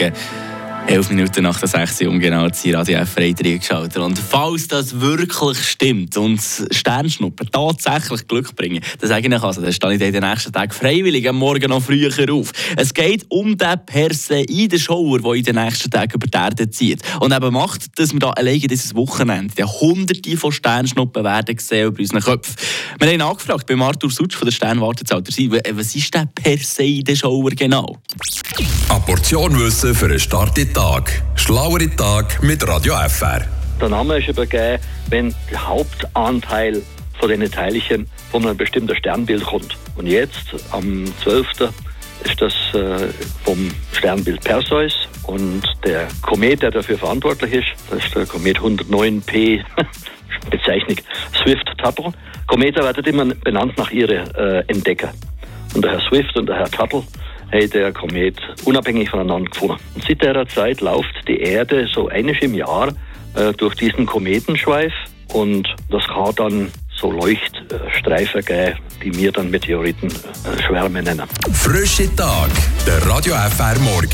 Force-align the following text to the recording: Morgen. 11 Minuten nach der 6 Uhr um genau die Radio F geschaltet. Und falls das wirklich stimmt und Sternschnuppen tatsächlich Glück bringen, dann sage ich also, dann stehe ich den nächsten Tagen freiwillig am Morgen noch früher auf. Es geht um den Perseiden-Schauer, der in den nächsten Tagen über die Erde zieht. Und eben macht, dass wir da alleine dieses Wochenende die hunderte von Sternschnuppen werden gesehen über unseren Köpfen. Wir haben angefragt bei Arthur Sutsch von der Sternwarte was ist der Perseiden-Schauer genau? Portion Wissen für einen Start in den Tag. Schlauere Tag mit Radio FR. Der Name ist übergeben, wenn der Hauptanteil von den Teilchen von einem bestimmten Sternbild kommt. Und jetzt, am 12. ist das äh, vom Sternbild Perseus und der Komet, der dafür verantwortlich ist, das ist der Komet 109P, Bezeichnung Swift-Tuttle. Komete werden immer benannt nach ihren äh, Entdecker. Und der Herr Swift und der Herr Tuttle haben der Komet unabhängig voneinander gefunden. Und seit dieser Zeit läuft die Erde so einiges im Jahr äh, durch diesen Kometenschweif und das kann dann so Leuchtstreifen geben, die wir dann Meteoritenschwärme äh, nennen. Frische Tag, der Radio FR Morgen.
Morgen. 0.00 0.14
11 0.86 1.10
Minuten 1.10 1.42
nach 1.44 1.60
der 1.60 1.68
6 1.68 2.00
Uhr 2.00 2.08
um 2.08 2.18
genau 2.18 2.48
die 2.48 2.72
Radio 2.72 2.98
F 2.98 3.14
geschaltet. 3.14 3.98
Und 3.98 4.18
falls 4.18 4.66
das 4.66 4.98
wirklich 4.98 5.58
stimmt 5.58 6.16
und 6.16 6.40
Sternschnuppen 6.70 7.48
tatsächlich 7.52 8.26
Glück 8.26 8.56
bringen, 8.56 8.82
dann 8.98 9.08
sage 9.08 9.28
ich 9.28 9.42
also, 9.42 9.60
dann 9.60 9.72
stehe 9.72 9.92
ich 9.92 9.98
den 10.00 10.28
nächsten 10.28 10.52
Tagen 10.52 10.72
freiwillig 10.72 11.28
am 11.28 11.36
Morgen 11.36 11.70
noch 11.70 11.82
früher 11.82 12.10
auf. 12.32 12.50
Es 12.76 12.92
geht 12.92 13.24
um 13.28 13.56
den 13.56 13.86
Perseiden-Schauer, 13.86 15.20
der 15.20 15.34
in 15.34 15.44
den 15.44 15.54
nächsten 15.56 15.90
Tagen 15.90 16.14
über 16.14 16.26
die 16.26 16.36
Erde 16.36 16.70
zieht. 16.70 17.02
Und 17.20 17.32
eben 17.32 17.52
macht, 17.52 17.96
dass 17.98 18.12
wir 18.12 18.18
da 18.18 18.30
alleine 18.30 18.58
dieses 18.58 18.94
Wochenende 18.96 19.54
die 19.54 19.64
hunderte 19.64 20.36
von 20.36 20.50
Sternschnuppen 20.50 21.22
werden 21.22 21.54
gesehen 21.54 21.88
über 21.88 22.00
unseren 22.00 22.20
Köpfen. 22.20 22.56
Wir 22.98 23.12
haben 23.12 23.20
angefragt 23.20 23.66
bei 23.66 23.76
Arthur 23.76 24.10
Sutsch 24.10 24.34
von 24.34 24.46
der 24.46 24.52
Sternwarte 24.52 25.04
was 25.72 25.94
ist 25.94 26.14
der 26.14 26.26
Perseiden-Schauer 26.34 27.50
genau? 27.50 27.96
Portion 29.10 29.58
Wissen 29.58 29.92
für 29.92 30.06
einen 30.06 30.20
Start 30.20 30.56
in 30.56 30.66
den 30.66 30.74
Tag. 30.74 31.20
Schlauere 31.34 31.90
Tag 31.96 32.40
mit 32.44 32.64
Radio 32.68 32.94
FR. 33.08 33.40
Der 33.80 33.88
Name 33.88 34.18
ist 34.18 34.28
übergeben, 34.28 34.80
wenn 35.08 35.34
der 35.50 35.66
Hauptanteil 35.66 36.80
von 37.18 37.28
den 37.28 37.50
Teilchen 37.50 38.06
von 38.30 38.46
einem 38.46 38.56
bestimmten 38.56 38.94
Sternbild 38.94 39.44
kommt. 39.44 39.76
Und 39.96 40.06
jetzt, 40.06 40.54
am 40.70 41.12
12. 41.24 41.72
ist 42.22 42.40
das 42.40 42.54
äh, 42.72 43.08
vom 43.42 43.72
Sternbild 43.94 44.44
Perseus 44.44 45.08
und 45.24 45.64
der 45.84 46.06
Komet, 46.22 46.62
der 46.62 46.70
dafür 46.70 46.96
verantwortlich 46.96 47.52
ist, 47.52 47.66
das 47.90 48.04
ist 48.04 48.14
der 48.14 48.26
Komet 48.26 48.60
109P, 48.60 49.64
Bezeichnung 50.50 50.98
Swift-Tuttle. 51.42 52.12
Komete 52.46 52.80
werden 52.84 53.04
immer 53.04 53.24
benannt 53.24 53.76
nach 53.76 53.90
ihren 53.90 54.32
äh, 54.36 54.60
Entdecker. 54.68 55.12
Und 55.74 55.84
der 55.84 55.98
Herr 55.98 56.08
Swift 56.08 56.36
und 56.36 56.46
der 56.46 56.58
Herr 56.58 56.70
Tuttle 56.70 57.02
haben 57.52 57.70
der 57.70 57.92
Komet 57.92 58.36
unabhängig 58.64 59.10
voneinander 59.10 59.50
gefunden. 59.50 59.76
Und 59.94 60.04
seit 60.04 60.22
dieser 60.22 60.46
Zeit 60.48 60.80
läuft 60.80 61.28
die 61.28 61.40
Erde 61.40 61.88
so 61.92 62.08
einiges 62.08 62.42
im 62.42 62.54
Jahr 62.54 62.88
äh, 63.34 63.52
durch 63.52 63.74
diesen 63.74 64.06
Kometenschweif 64.06 64.92
und 65.32 65.68
das 65.90 66.06
kann 66.06 66.34
dann 66.36 66.72
so 67.00 67.10
Leuchtstreifen 67.10 68.44
geben, 68.44 68.78
die 69.02 69.14
wir 69.16 69.32
dann 69.32 69.50
Meteoritenschwärme 69.50 70.98
äh, 70.98 71.02
nennen. 71.02 71.26
Frische 71.52 72.14
Tag, 72.14 72.50
der 72.86 73.06
Radio 73.06 73.34
FR 73.34 73.78
Morgen. 73.80 74.08